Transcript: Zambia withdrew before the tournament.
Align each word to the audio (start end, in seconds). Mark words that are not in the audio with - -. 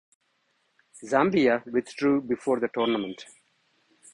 Zambia 1.05 1.61
withdrew 1.71 2.21
before 2.21 2.59
the 2.59 2.69
tournament. 2.73 3.23